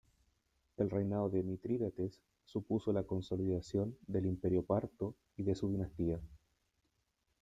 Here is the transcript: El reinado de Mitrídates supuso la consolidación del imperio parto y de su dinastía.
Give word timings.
El 0.77 0.89
reinado 0.89 1.29
de 1.29 1.43
Mitrídates 1.43 2.23
supuso 2.43 2.91
la 2.91 3.03
consolidación 3.03 3.95
del 4.07 4.25
imperio 4.25 4.63
parto 4.65 5.13
y 5.37 5.43
de 5.43 5.53
su 5.53 5.69
dinastía. 5.69 6.19